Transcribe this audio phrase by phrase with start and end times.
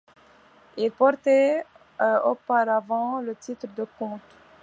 [0.77, 1.63] Il portait
[2.25, 4.19] auparavant le titre de comte.